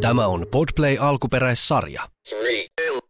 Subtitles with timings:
[0.00, 2.08] Tämä on Podplay alkuperäissarja.
[2.28, 3.00] Three, two.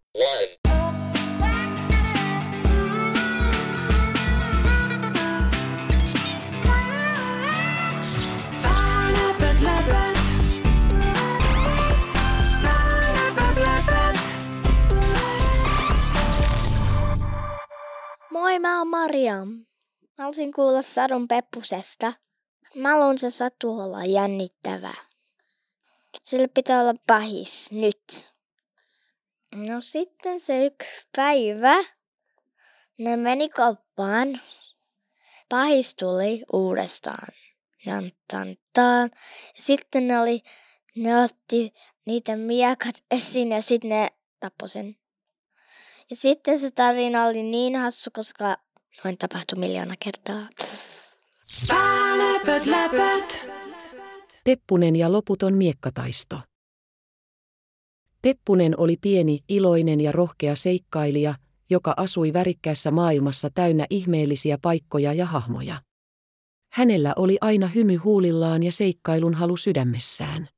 [18.31, 19.49] Moi, mä oon Mariam.
[19.49, 19.65] Mä
[20.19, 22.13] haluaisin kuulla sadun Peppusesta.
[22.75, 25.10] Mä haluan se satu olla jännittävä.
[26.23, 28.31] Sille pitää olla pahis nyt.
[29.55, 31.85] No sitten se yksi päivä.
[32.99, 34.41] Ne meni kauppaan.
[35.49, 37.29] Pahis tuli uudestaan.
[37.87, 39.11] Jan, tan, tan.
[39.59, 40.43] Sitten ne oli,
[40.97, 44.09] ne otti niitä miekat esiin ja sitten ne
[44.41, 44.97] tappoi sen.
[46.11, 48.57] Ja sitten se tarina oli niin hassu, koska
[49.05, 50.49] noin tapahtui miljoona kertaa.
[52.17, 53.60] Läpät, läpät.
[54.45, 56.41] Peppunen ja loputon miekkataisto.
[58.23, 61.35] Peppunen oli pieni, iloinen ja rohkea seikkailija,
[61.71, 65.83] joka asui värikkäässä maailmassa täynnä ihmeellisiä paikkoja ja hahmoja.
[66.73, 70.49] Hänellä oli aina hymy huulillaan ja seikkailun halu sydämessään.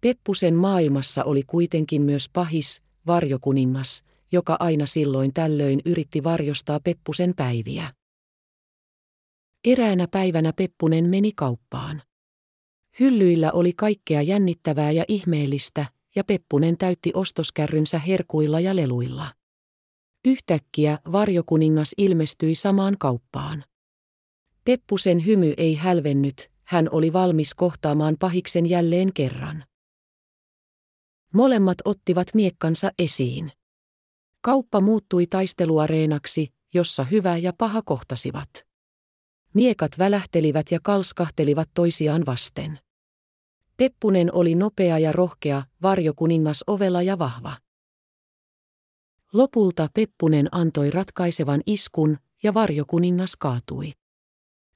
[0.00, 7.92] Peppusen maailmassa oli kuitenkin myös pahis, varjokuningas, joka aina silloin tällöin yritti varjostaa Peppusen päiviä.
[9.64, 12.02] Eräänä päivänä Peppunen meni kauppaan.
[13.00, 19.26] Hyllyillä oli kaikkea jännittävää ja ihmeellistä, ja Peppunen täytti ostoskärrynsä herkuilla ja leluilla.
[20.24, 23.64] Yhtäkkiä varjokuningas ilmestyi samaan kauppaan.
[24.64, 29.64] Peppusen hymy ei hälvennyt, hän oli valmis kohtaamaan pahiksen jälleen kerran.
[31.32, 33.52] Molemmat ottivat miekkansa esiin.
[34.40, 38.48] Kauppa muuttui taisteluareenaksi, jossa hyvä ja paha kohtasivat.
[39.54, 42.78] Miekat välähtelivät ja kalskahtelivat toisiaan vasten.
[43.76, 47.56] Peppunen oli nopea ja rohkea, varjokuningas ovela ja vahva.
[49.32, 53.92] Lopulta Peppunen antoi ratkaisevan iskun ja varjokuningas kaatui.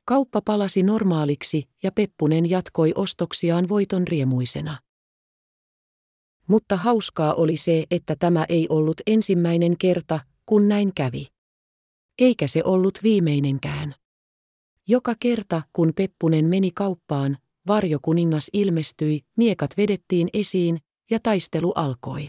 [0.04, 4.78] Kauppa palasi normaaliksi ja Peppunen jatkoi ostoksiaan voiton riemuisena.
[6.46, 11.26] Mutta hauskaa oli se, että tämä ei ollut ensimmäinen kerta, kun näin kävi.
[12.18, 13.94] Eikä se ollut viimeinenkään.
[14.86, 20.78] Joka kerta, kun Peppunen meni kauppaan, varjokuningas ilmestyi, miekat vedettiin esiin
[21.10, 22.28] ja taistelu alkoi.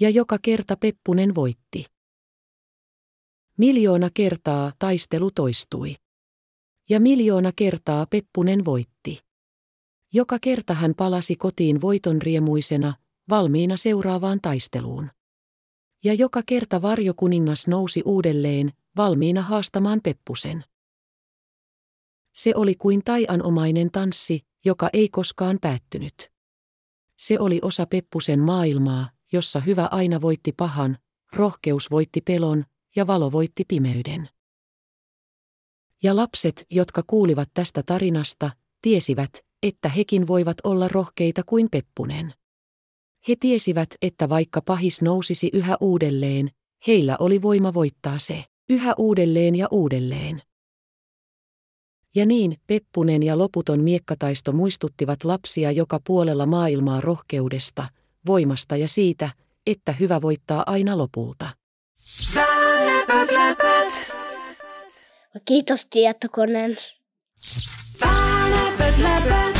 [0.00, 1.86] Ja joka kerta Peppunen voitti.
[3.58, 5.96] Miljoona kertaa taistelu toistui.
[6.88, 9.20] Ja miljoona kertaa Peppunen voitti.
[10.12, 12.94] Joka kerta hän palasi kotiin voiton riemuisena,
[13.28, 15.10] valmiina seuraavaan taisteluun.
[16.04, 20.64] Ja joka kerta varjokuningas nousi uudelleen, valmiina haastamaan Peppusen.
[22.36, 26.32] Se oli kuin taianomainen tanssi, joka ei koskaan päättynyt.
[27.18, 30.98] Se oli osa Peppusen maailmaa, jossa hyvä aina voitti pahan,
[31.32, 32.64] rohkeus voitti pelon
[32.96, 34.28] ja valo voitti pimeyden.
[36.02, 38.50] Ja lapset, jotka kuulivat tästä tarinasta,
[38.82, 39.30] tiesivät,
[39.62, 42.34] että hekin voivat olla rohkeita kuin Peppunen.
[43.28, 46.50] He tiesivät, että vaikka pahis nousisi yhä uudelleen,
[46.86, 50.42] heillä oli voima voittaa se, yhä uudelleen ja uudelleen.
[52.16, 57.88] Ja niin, Peppunen ja loputon miekkataisto muistuttivat lapsia joka puolella maailmaa rohkeudesta,
[58.26, 59.30] voimasta ja siitä,
[59.66, 61.48] että hyvä voittaa aina lopulta.
[62.84, 64.12] Läpät, läpät.
[65.44, 66.76] Kiitos tietokoneen.
[68.50, 69.55] Läpät, läpät.